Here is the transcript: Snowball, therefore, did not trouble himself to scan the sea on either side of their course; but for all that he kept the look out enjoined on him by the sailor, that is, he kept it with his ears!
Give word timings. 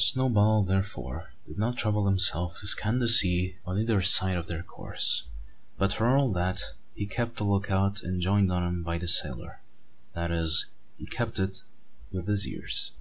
Snowball, 0.00 0.62
therefore, 0.64 1.34
did 1.44 1.58
not 1.58 1.76
trouble 1.76 2.06
himself 2.06 2.58
to 2.60 2.66
scan 2.66 2.98
the 2.98 3.06
sea 3.10 3.58
on 3.66 3.78
either 3.78 4.00
side 4.00 4.34
of 4.38 4.46
their 4.46 4.62
course; 4.62 5.24
but 5.76 5.92
for 5.92 6.16
all 6.16 6.32
that 6.32 6.62
he 6.94 7.04
kept 7.04 7.36
the 7.36 7.44
look 7.44 7.70
out 7.70 8.02
enjoined 8.02 8.50
on 8.50 8.66
him 8.66 8.82
by 8.82 8.96
the 8.96 9.06
sailor, 9.06 9.60
that 10.14 10.30
is, 10.30 10.70
he 10.96 11.04
kept 11.04 11.38
it 11.38 11.58
with 12.10 12.26
his 12.26 12.48
ears! 12.48 12.92